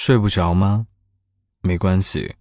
[0.00, 0.86] 睡不着吗？
[1.58, 2.36] 没关系，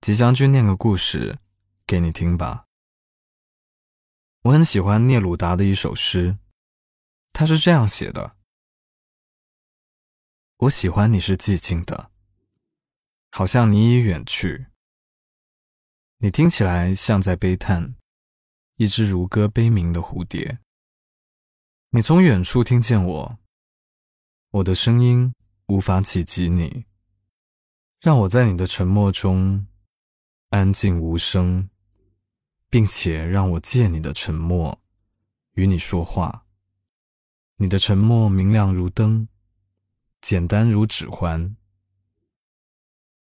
[0.00, 1.38] 吉祥君念个故事
[1.86, 2.64] 给你听吧。
[4.40, 6.38] 我很喜欢聂鲁达的一首诗，
[7.34, 8.38] 他是这样写的
[10.56, 12.10] ：“我喜欢你是寂静的，
[13.30, 14.68] 好像你已远去。
[16.16, 17.96] 你听起来像在悲叹，
[18.76, 20.58] 一只如歌悲鸣的蝴蝶。
[21.90, 23.38] 你从远处听见我，
[24.52, 25.34] 我的声音。”
[25.66, 26.84] 无法企及你，
[28.00, 29.66] 让我在你的沉默中
[30.50, 31.68] 安静无声，
[32.70, 34.80] 并且让我借你的沉默
[35.54, 36.46] 与你说话。
[37.56, 39.26] 你的沉默明亮如灯，
[40.20, 41.56] 简单如指环。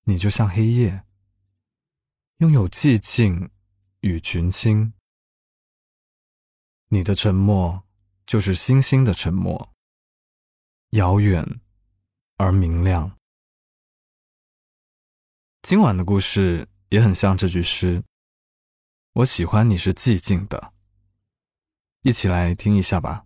[0.05, 1.05] 你就像黑夜，
[2.39, 3.51] 拥有寂静
[4.01, 4.93] 与群星。
[6.89, 7.85] 你的沉默
[8.27, 9.75] 就是星星的沉默，
[10.91, 11.61] 遥远。
[12.39, 13.11] 而明亮。
[15.61, 18.05] 今晚的故事也很像这句诗。
[19.15, 20.73] 我喜欢你是寂静的，
[22.03, 23.25] 一起来听一下吧。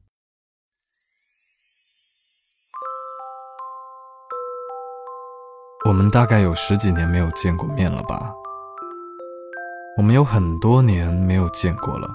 [5.86, 8.32] 我们大概有十几年没有见过面了吧？
[9.98, 12.08] 我们有很多年没有见过了。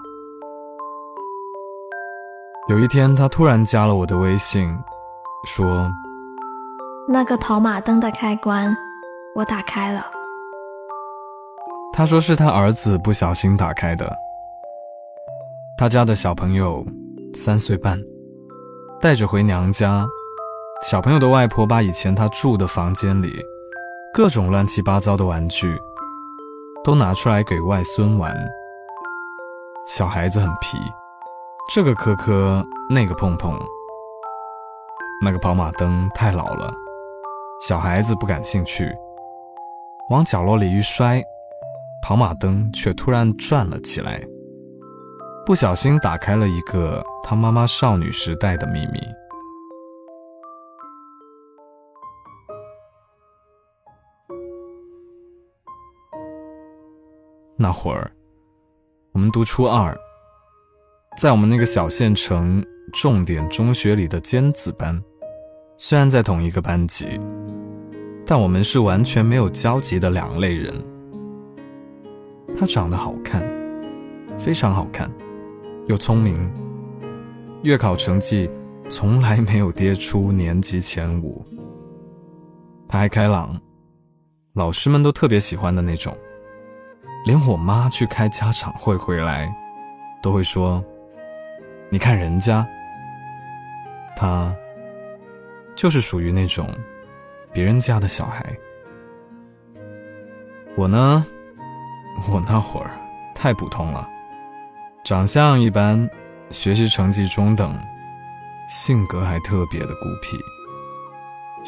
[2.69, 4.75] 有一天，他突然加了我的微信，
[5.45, 5.87] 说。
[7.09, 8.75] 那个跑马灯的开关，
[9.33, 10.01] 我打开了。
[11.93, 14.13] 他说是他儿子不小心打开的。
[15.77, 16.85] 他家的小朋友
[17.33, 17.97] 三岁半，
[19.01, 20.05] 带着回娘家。
[20.83, 23.33] 小朋友的外婆把以前他住的房间里
[24.13, 25.75] 各种乱七八糟的玩具
[26.83, 28.35] 都拿出来给外孙玩。
[29.87, 30.77] 小孩子很皮，
[31.73, 33.57] 这个磕磕，那个碰碰。
[35.23, 36.73] 那个跑马灯太老了。
[37.59, 38.95] 小孩子不感兴趣，
[40.11, 41.23] 往角落里一摔，
[42.03, 44.21] 跑马灯却突然转了起来。
[45.43, 48.99] 不小心打开了一个他妈妈少女时代的秘密。
[57.55, 58.11] 那会儿，
[59.13, 59.97] 我们读初二，
[61.17, 62.63] 在我们那个小县城
[62.93, 65.01] 重点中学里的尖子班。
[65.79, 67.19] 虽然在同一个班级，
[68.25, 70.73] 但我们是完全没有交集的两类人。
[72.57, 73.47] 他长得好看，
[74.39, 75.07] 非常好看，
[75.85, 76.51] 又聪明，
[77.61, 78.49] 月考成绩
[78.89, 81.45] 从来没有跌出年级前五。
[82.87, 83.55] 他还开朗，
[84.53, 86.17] 老师们都特别喜欢的那种，
[87.23, 89.55] 连我妈去开家长会回来，
[90.23, 90.83] 都会说
[91.91, 92.67] ：“你看人家，
[94.15, 94.51] 他。”
[95.77, 96.67] 就是属于那种
[97.53, 98.43] 别人家的小孩。
[100.75, 101.23] 我呢，
[102.29, 102.91] 我那会儿
[103.35, 104.09] 太普通了，
[105.03, 106.09] 长相一般，
[106.49, 107.79] 学习成绩中等，
[108.67, 110.37] 性格还特别的孤僻，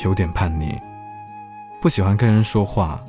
[0.03, 0.76] 有点叛逆，
[1.80, 3.00] 不喜欢跟人说话，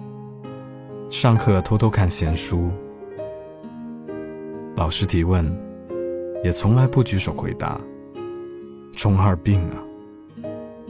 [1.09, 2.71] 上课偷偷看闲书，
[4.77, 5.45] 老师提问
[6.45, 7.81] 也从来不举手回答，
[8.95, 9.77] 中二病啊！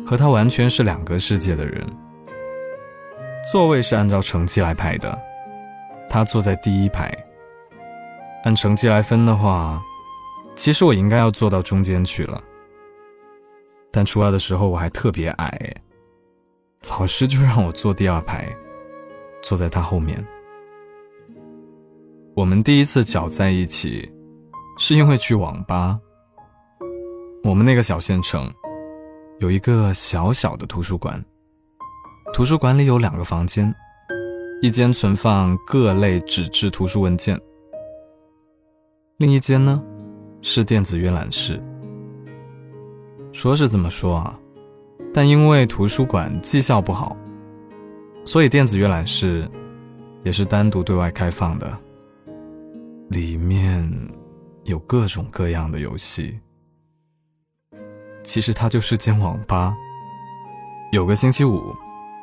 [0.06, 1.86] 和他完全是两个世界的人。
[3.50, 5.18] 座位是按照成绩来排的，
[6.08, 7.10] 他坐在第一排。
[8.44, 9.82] 按成绩来分的话，
[10.54, 12.42] 其实我应该要坐到中间去了。
[13.90, 15.74] 但初二的时候我还特别矮，
[16.88, 18.46] 老师就让我坐第二排，
[19.42, 20.24] 坐在他后面。
[22.34, 24.10] 我们第一次搅在一起，
[24.78, 25.98] 是因为去网吧。
[27.42, 28.52] 我们那个小县城。
[29.40, 31.24] 有一个小小的图书馆，
[32.34, 33.74] 图书馆里有两个房间，
[34.60, 37.40] 一间存放各类纸质图书文件，
[39.16, 39.82] 另一间呢
[40.42, 41.58] 是电子阅览室。
[43.32, 44.38] 说是这么说啊，
[45.14, 47.16] 但因为图书馆绩效不好，
[48.26, 49.50] 所以电子阅览室
[50.22, 51.78] 也是单独对外开放的，
[53.08, 53.90] 里面
[54.64, 56.38] 有各种各样的游戏。
[58.22, 59.74] 其实它就是间网吧。
[60.92, 61.74] 有个星期五，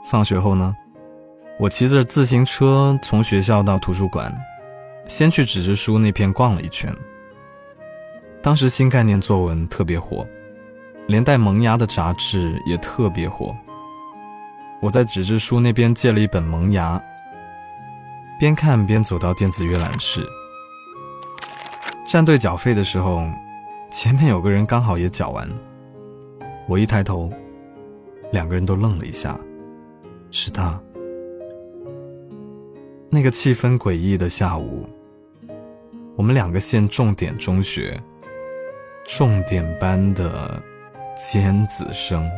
[0.06, 0.76] 放学后呢，
[1.60, 4.34] 我骑着自行车从学校到图书馆，
[5.06, 6.94] 先去纸质书那片逛了一圈。
[8.42, 10.28] 当时新概念作文特别火，
[11.08, 13.56] 连带萌芽的杂志也特别火。
[14.82, 16.98] 我在纸质书那边借了一本《萌芽》，
[18.40, 20.24] 边看边走到电子阅览室，
[22.06, 23.28] 站队缴费的时候，
[23.90, 25.50] 前面有个人刚好也缴完。
[26.68, 27.32] 我一抬头，
[28.32, 29.40] 两个人都愣了一下，
[30.32, 30.80] 是他。
[33.10, 34.86] 那个气氛诡异的下午，
[36.18, 37.98] 我们两个县重点中学
[39.06, 40.62] 重点班的
[41.16, 42.30] 尖子生，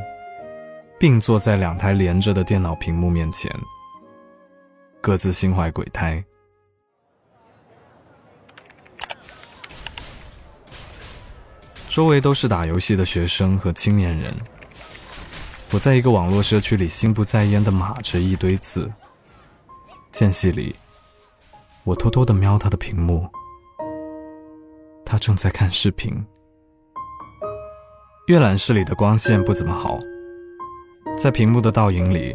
[1.00, 3.52] 并坐在两台连着的电脑屏幕面前，
[5.02, 6.24] 各自心怀鬼胎。
[12.00, 14.34] 周围都是打游戏的学生和青年人。
[15.74, 18.90] 我在一个网络社区里心不在焉的码着一堆字。
[20.10, 20.74] 间隙里，
[21.84, 23.28] 我偷偷的瞄他的屏幕，
[25.06, 26.26] 他正在看视频。
[28.28, 30.00] 阅览室里的光线不怎么好，
[31.18, 32.34] 在屏幕的倒影里，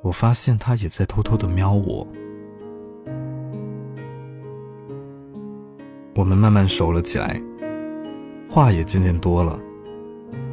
[0.00, 2.06] 我发现他也在偷偷的瞄我。
[6.14, 7.42] 我们慢慢熟了起来。
[8.54, 9.58] 话也渐渐多了。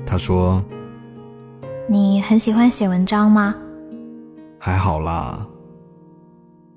[0.08, 0.60] 他说
[1.88, 3.54] ：“你很喜欢写文章吗？”
[4.58, 5.46] 还好啦。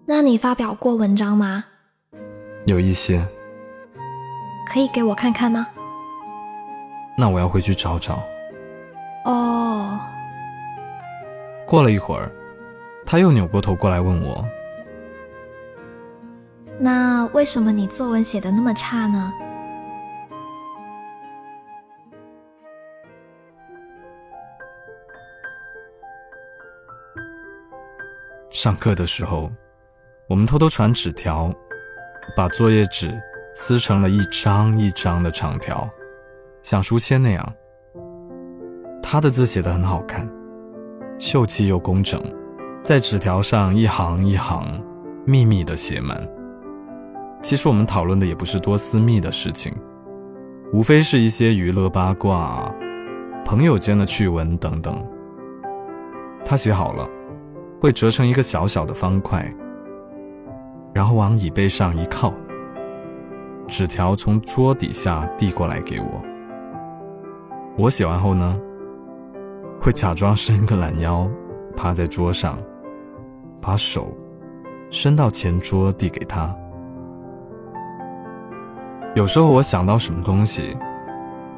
[0.04, 1.64] 那你发表过文章吗？
[2.66, 3.26] 有一些。
[4.70, 5.66] 可以给我看看吗？
[7.16, 8.22] 那我要回去找找。
[9.24, 9.98] 哦。
[11.66, 12.30] 过了一会儿，
[13.06, 14.44] 他又扭过头过来问我
[16.78, 19.32] ：“那为什么你作文写的那么差呢？”
[28.54, 29.50] 上课的时候，
[30.28, 31.52] 我们偷偷传纸条，
[32.36, 33.12] 把作业纸
[33.52, 35.90] 撕成了一张一张的长条，
[36.62, 37.54] 像书签那样。
[39.02, 40.30] 他的字写得很好看，
[41.18, 42.22] 秀气又工整，
[42.84, 44.80] 在纸条上一行一行
[45.26, 46.16] 密密的写满。
[47.42, 49.74] 其实我们讨论的也不是多私密的事情，
[50.72, 52.72] 无非是一些娱乐八卦、
[53.44, 55.04] 朋友间的趣闻等等。
[56.44, 57.04] 他写好了。
[57.84, 59.46] 会折成一个小小的方块，
[60.94, 62.32] 然后往椅背上一靠，
[63.68, 66.06] 纸条从桌底下递过来给我。
[67.76, 68.58] 我写完后呢，
[69.82, 71.28] 会假装伸个懒腰，
[71.76, 72.56] 趴在桌上，
[73.60, 74.16] 把手
[74.88, 76.56] 伸到前桌递给他。
[79.14, 80.74] 有时候我想到什么东西，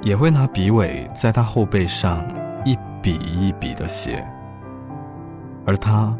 [0.03, 2.19] 也会拿笔尾在他后背上
[2.65, 4.29] 一笔一笔的写。
[5.67, 6.17] 而他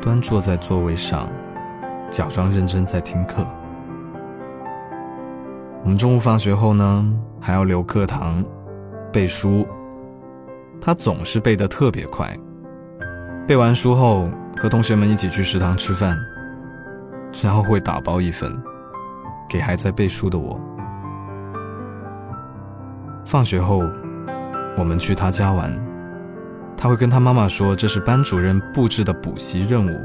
[0.00, 1.28] 端坐在座位上，
[2.08, 3.44] 假装认真在听课。
[5.82, 8.44] 我们中午放学后呢，还要留课堂
[9.12, 9.66] 背书。
[10.80, 12.34] 他总是背得特别快。
[13.46, 16.16] 背完书后，和同学们一起去食堂吃饭，
[17.42, 18.56] 然后会打包一份
[19.48, 20.58] 给还在背书的我。
[23.24, 23.82] 放学后，
[24.78, 25.89] 我们去他家玩。
[26.82, 30.00] 他会跟他妈妈说这是班主任布置的补习任务，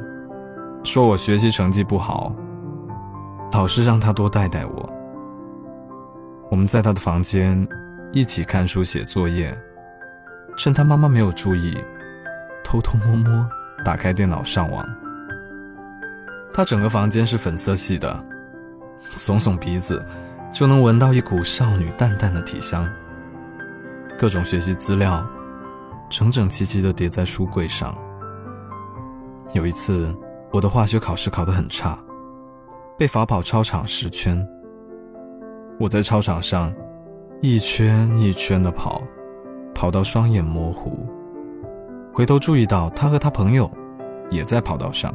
[0.83, 2.35] 说我学习成绩不好，
[3.53, 4.93] 老师让他多带带我。
[6.51, 7.65] 我们在他的房间
[8.11, 9.57] 一起看书写作业，
[10.57, 11.77] 趁他妈妈没有注意，
[12.61, 13.49] 偷偷摸摸
[13.85, 14.85] 打开电脑上网。
[16.53, 18.21] 他整个房间是粉色系的，
[19.09, 20.05] 耸耸鼻子
[20.51, 22.85] 就能闻到一股少女淡淡的体香。
[24.19, 25.25] 各种学习资料。
[26.09, 27.95] 整整齐齐地叠在书柜上。
[29.53, 30.15] 有一次，
[30.51, 31.97] 我的化学考试考得很差，
[32.97, 34.45] 被罚跑操场十圈。
[35.79, 36.73] 我在操场上
[37.41, 39.01] 一圈一圈地跑，
[39.73, 41.07] 跑到双眼模糊。
[42.13, 43.69] 回头注意到他和他朋友
[44.29, 45.13] 也在跑道上，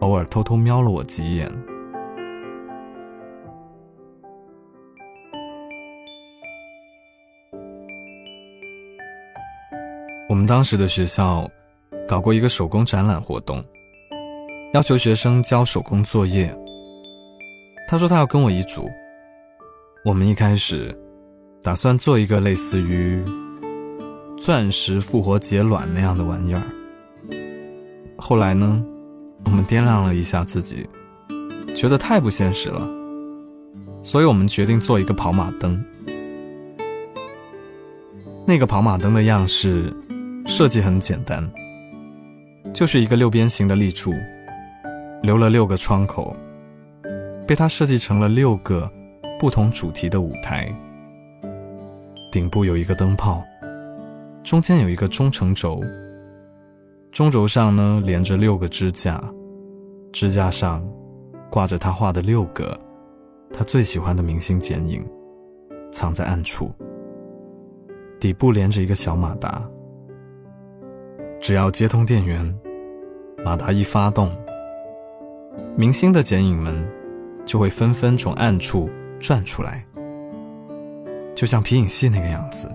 [0.00, 1.50] 偶尔偷偷瞄了我几眼。
[10.30, 11.50] 我们当时的学校
[12.06, 13.64] 搞过一个手工展览活动，
[14.72, 16.56] 要求学生交手工作业。
[17.88, 18.88] 他说他要跟我一组。
[20.04, 20.96] 我们一开始
[21.64, 23.20] 打算做一个类似于
[24.38, 26.62] 钻石复活节卵那样的玩意儿。
[28.16, 28.80] 后来呢，
[29.46, 30.88] 我们掂量了一下自己，
[31.74, 32.88] 觉得太不现实了，
[34.00, 35.84] 所以我们决定做一个跑马灯。
[38.46, 39.92] 那个跑马灯的样式。
[40.50, 41.48] 设计很简单，
[42.74, 44.12] 就是一个六边形的立柱，
[45.22, 46.34] 留了六个窗口，
[47.46, 48.90] 被他设计成了六个
[49.38, 50.68] 不同主题的舞台。
[52.32, 53.44] 顶部有一个灯泡，
[54.42, 55.80] 中间有一个中程轴，
[57.12, 59.22] 中轴上呢连着六个支架，
[60.12, 60.84] 支架上
[61.48, 62.76] 挂着他画的六个
[63.52, 65.06] 他最喜欢的明星剪影，
[65.92, 66.72] 藏在暗处。
[68.18, 69.64] 底部连着一个小马达。
[71.40, 72.54] 只要接通电源，
[73.42, 74.30] 马达一发动，
[75.74, 76.86] 明星的剪影们
[77.46, 79.82] 就会纷纷从暗处转出来，
[81.34, 82.68] 就像皮影戏那个样子，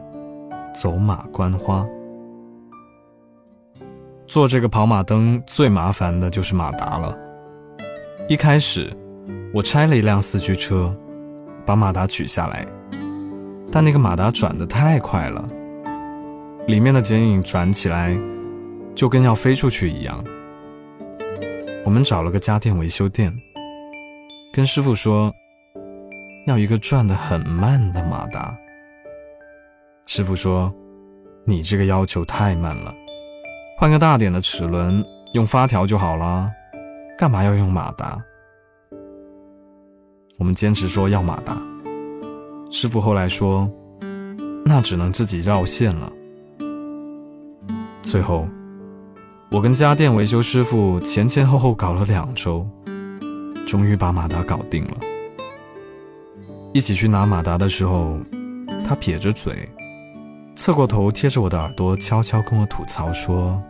[0.74, 1.86] 走马观花。
[4.26, 7.16] 做这个跑马灯最麻烦的就是马达了。
[8.28, 8.92] 一开始，
[9.54, 10.94] 我拆了一辆四驱车，
[11.68, 12.66] 把马达取下来，
[13.72, 15.48] 但那个马达转得太快了，
[16.66, 18.18] 里面的剪影转起来
[18.96, 20.24] 就跟要飞出去一样。
[21.84, 23.32] 我们找了个家电维修店，
[24.54, 25.32] 跟师傅说
[26.48, 28.58] 要一个转得很慢的马达。
[30.08, 30.74] 师傅说
[31.46, 32.94] ：“你这个要求太慢了。”
[33.78, 36.50] 换个大点的齿轮，用发条就好了，
[37.18, 38.20] 干嘛要用马达？
[40.38, 41.62] 我们坚持说要马达。
[42.72, 43.70] 师傅后来说，
[44.66, 46.12] 那只能自己绕线了。
[48.02, 48.48] 最后，
[49.52, 52.68] 我跟家电维修师傅前前后后搞了两周，
[53.66, 54.98] 终于把马达搞定了。
[56.74, 58.18] 一起去拿马达的时候，
[58.84, 59.70] 他撇着嘴。
[60.56, 63.62] 侧过头贴着我的耳朵，悄悄跟我吐槽说：“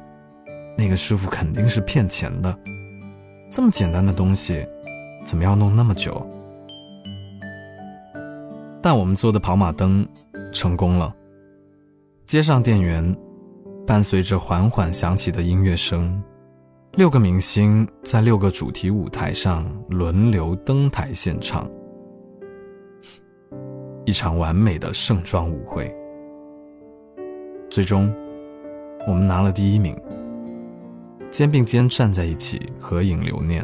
[0.77, 2.57] 那个师傅肯定是骗钱的，
[3.51, 4.65] 这么简单的东西，
[5.23, 6.25] 怎么要弄那么久？”
[8.81, 10.07] 但我们做的跑马灯
[10.53, 11.13] 成功了，
[12.25, 13.15] 接上电源，
[13.85, 16.19] 伴随着缓缓响起的音乐声，
[16.93, 21.69] 六个明星在六个主题舞台上轮流登台献唱，
[24.03, 25.95] 一场完美的盛装舞会。
[27.69, 28.11] 最终，
[29.07, 29.95] 我们拿了第一名，
[31.29, 33.63] 肩并肩站在一起合影留念。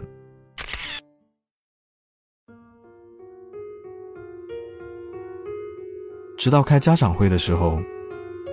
[6.38, 7.80] 直到开家长会的时候，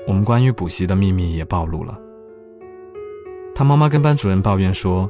[0.08, 2.00] 我们关于补习的秘密也暴露了。
[3.54, 5.06] 他妈妈跟班主任抱怨说：“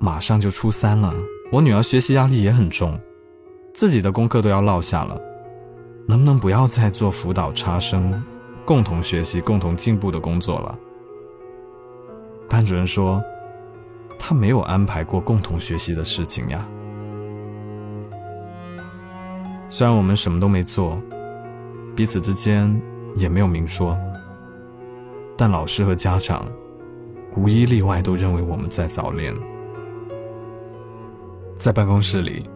[0.00, 1.14] 马上就初三了，
[1.52, 2.98] 我女儿学习压力也很重，
[3.72, 5.16] 自己的功课都要落下了，
[6.08, 8.20] 能不能不要再做辅导差生？”
[8.66, 10.76] 共同学习、共同进步的工作了。
[12.48, 13.22] 班主任说
[14.18, 16.66] ：“他没有安排过共同学习的事情呀。”
[19.68, 21.00] 虽然我们什么都没做，
[21.94, 22.82] 彼此之间
[23.14, 23.96] 也没有明说，
[25.36, 26.46] 但老师和家长
[27.36, 29.34] 无一例外都认为我们在早恋。
[31.58, 32.48] 在办公室里，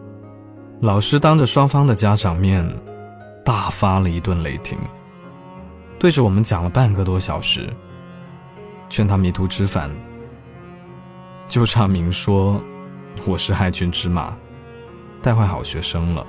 [0.79, 2.67] 老师当着双方的家长面，
[3.45, 4.77] 大发了一顿雷霆。
[5.99, 7.69] 对着我们讲了半个多小时，
[8.89, 9.91] 劝他迷途知返，
[11.47, 12.59] 就差明说
[13.27, 14.35] 我是害群之马，
[15.21, 16.25] 带坏好学生了。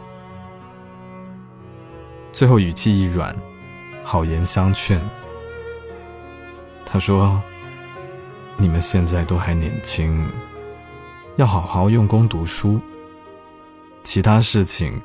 [2.32, 3.35] 最后语气一软，
[4.04, 5.02] 好言相劝。
[6.92, 7.42] 他说
[8.61, 10.30] ：“你们现在都还年轻，
[11.37, 12.78] 要好好用功读书，
[14.04, 15.00] 其他事情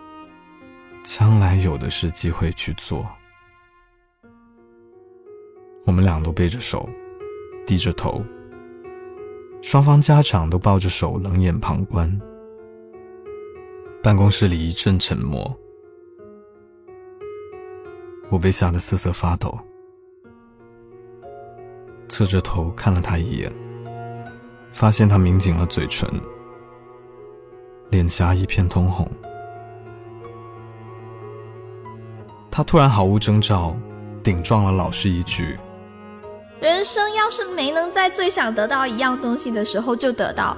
[1.02, 3.08] 将来有的是机会去做。”
[5.88, 6.90] 我们俩都背着手，
[7.66, 8.22] 低着头。
[9.62, 12.20] 双方家长都抱着手，冷眼旁观。
[14.04, 15.58] 办公室里一阵沉默。
[18.30, 19.58] 我被吓得瑟瑟发抖，
[22.18, 23.54] 侧着头看了他一眼，
[24.72, 26.10] 发现他抿紧了嘴唇，
[27.92, 29.08] 脸颊一片通红。
[32.50, 33.76] 他突然毫无征兆，
[34.24, 35.60] 顶撞了老师一句。
[36.60, 40.58] 人生要是没能在最想得到一样东西的时候就得到，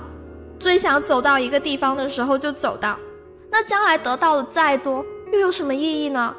[0.59, 2.97] 最想走到一个地方的时候就走到，
[3.51, 6.33] 那将来得到的再多又有什么意义呢？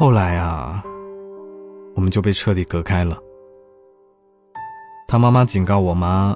[0.00, 0.82] 后来啊，
[1.94, 3.18] 我们就被彻底隔开了。
[5.06, 6.34] 他妈妈警告我妈，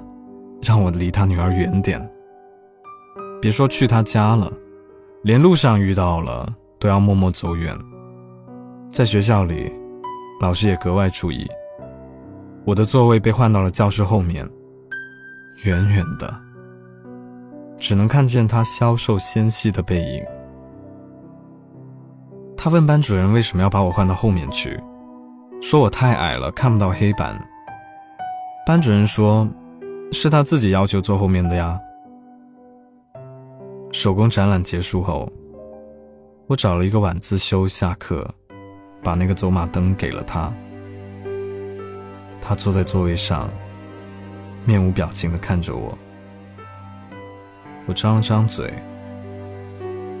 [0.61, 1.99] 让我离他女儿远点，
[3.41, 4.53] 别说去他家了。
[5.23, 7.75] 连路上遇到了都要默默走远。
[8.91, 9.73] 在学校里，
[10.39, 11.47] 老师也格外注意。
[12.65, 14.47] 我的座位被换到了教室后面，
[15.63, 16.31] 远远的，
[17.79, 20.23] 只能看见他消瘦纤细的背影。
[22.65, 24.81] 他问班主任为什么要把我换到后面去，
[25.61, 27.39] 说我太矮了看不到黑板。
[28.65, 29.47] 班主任说，
[30.11, 31.79] 是他自己要求坐后面的呀。
[33.91, 35.31] 手工展览结束后，
[36.47, 38.27] 我找了一个晚自修下课，
[39.03, 40.51] 把那个走马灯给了他。
[42.41, 43.47] 他坐在座位上，
[44.65, 45.95] 面无表情的看着我。
[47.85, 48.73] 我张了张嘴，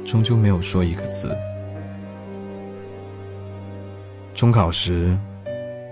[0.05, 1.35] 终究没有说一个字。
[4.35, 5.17] 中考时，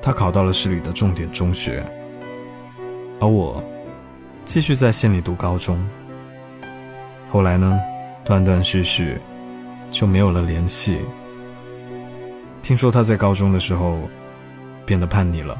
[0.01, 1.81] 他考到了市里的重点中学，
[3.21, 3.63] 而我
[4.43, 5.79] 继续在县里读高中。
[7.31, 7.79] 后来呢，
[8.25, 9.17] 断断续续
[9.89, 10.99] 就没有了联系。
[12.61, 13.97] 听说他在高中的时候
[14.85, 15.57] 变得叛逆了，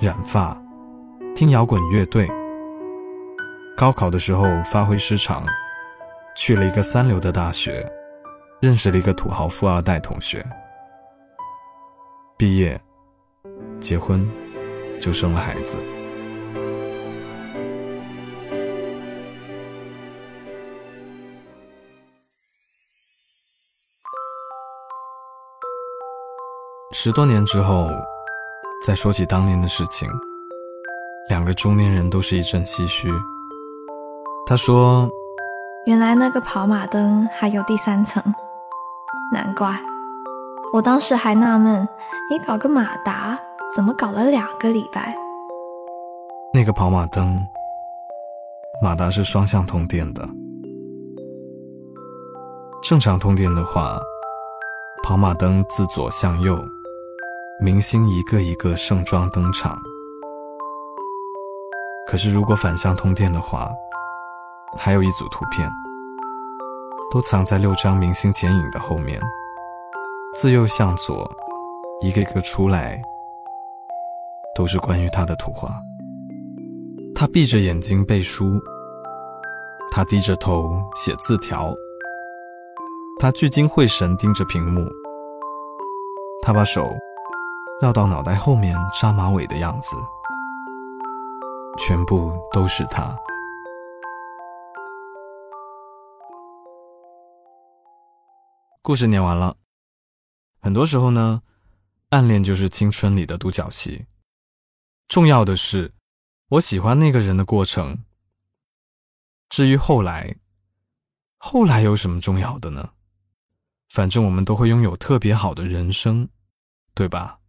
[0.00, 0.56] 染发，
[1.34, 2.30] 听摇滚乐队。
[3.76, 5.44] 高考的时候发挥失常，
[6.36, 7.84] 去了一个三流的大学，
[8.60, 10.46] 认识了一个土豪富二代同学。
[12.40, 12.80] 毕业，
[13.80, 14.26] 结婚，
[14.98, 15.76] 就生了孩子。
[26.92, 27.90] 十多年之后，
[28.86, 30.08] 再说起当年的事情，
[31.28, 33.10] 两个中年人都是一阵唏嘘。
[34.46, 35.10] 他说
[35.84, 38.24] ：“原来那个跑马灯还有第三层，
[39.30, 39.78] 难怪。”
[40.72, 41.88] 我当时还纳闷，
[42.30, 43.36] 你搞个马达
[43.74, 45.16] 怎么搞了两个礼拜？
[46.54, 47.44] 那个跑马灯，
[48.80, 50.28] 马达是双向通电的。
[52.84, 53.98] 正常通电的话，
[55.02, 56.56] 跑马灯自左向右，
[57.60, 59.76] 明星一个一个盛装登场。
[62.06, 63.68] 可是如果反向通电的话，
[64.78, 65.68] 还有一组图片，
[67.10, 69.20] 都藏在六张明星剪影的后面。
[70.32, 71.28] 自右向左，
[72.02, 73.02] 一个个出来，
[74.54, 75.74] 都是关于他的图画。
[77.16, 78.44] 他闭着眼睛背书，
[79.90, 81.72] 他低着头写字条，
[83.18, 84.88] 他聚精会神盯着屏幕，
[86.42, 86.88] 他把手
[87.82, 89.96] 绕到脑袋后面扎马尾的样子，
[91.76, 93.14] 全部都是他。
[98.80, 99.56] 故事念完了。
[100.60, 101.42] 很多时候呢，
[102.10, 104.06] 暗恋就是青春里的独角戏。
[105.08, 105.94] 重要的是，
[106.48, 108.04] 我喜欢那个人的过程。
[109.48, 110.36] 至于后来，
[111.38, 112.92] 后来有什么重要的呢？
[113.88, 116.28] 反正我们都会拥有特别好的人生，
[116.94, 117.40] 对吧？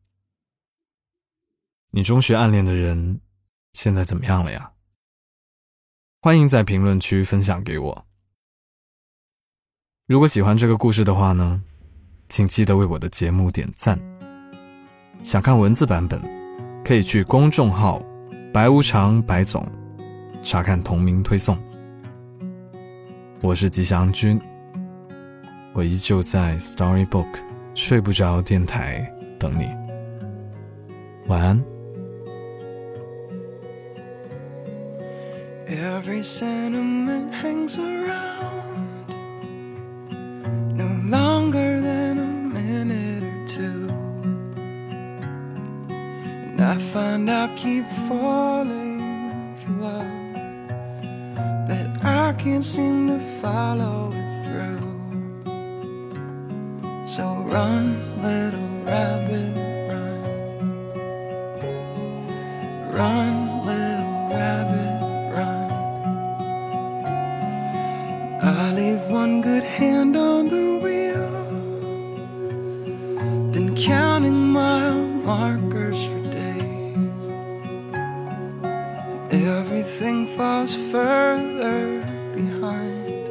[1.91, 3.21] 你中学暗恋的人
[3.73, 4.71] 现在怎么样了呀？
[6.21, 8.07] 欢迎在评论区分享给我。
[10.07, 11.63] 如果喜欢这个故事的话呢？
[12.31, 13.99] 请记得为我的节目点赞。
[15.21, 16.21] 想看文字版本，
[16.81, 18.01] 可以去公众号
[18.53, 19.67] “白无常白总”
[20.41, 21.57] 查看同名推送。
[23.41, 24.39] 我是吉祥君，
[25.73, 27.27] 我依旧在 Storybook
[27.75, 29.65] 睡不着电台等你。
[31.27, 31.61] 晚安。
[46.71, 50.07] I find I keep falling for love
[51.67, 54.87] But I can't seem to follow it through.
[57.05, 57.83] So run,
[58.23, 59.53] little rabbit,
[59.89, 60.23] run.
[62.97, 63.33] Run,
[63.65, 64.99] little rabbit,
[65.35, 65.71] run.
[68.41, 71.31] I leave one good hand on the wheel
[73.51, 75.70] Then counting mile markers
[80.01, 82.01] everything falls further
[82.33, 83.29] behind.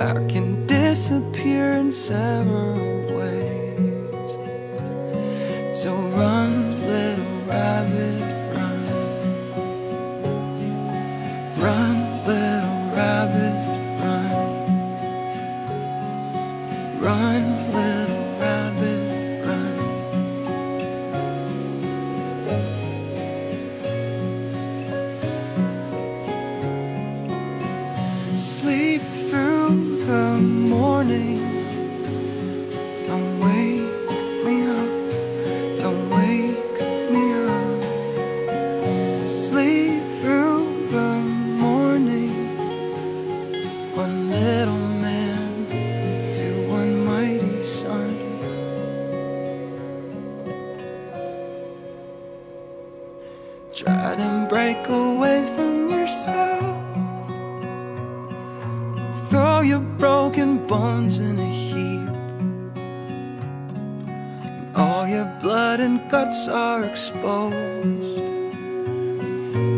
[0.00, 4.30] I can disappear in several ways.
[5.76, 8.22] So run, little rabbit,
[8.54, 8.84] run.
[11.60, 12.01] Run,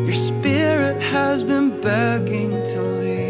[0.07, 3.24] Your spirit has been begging to leave.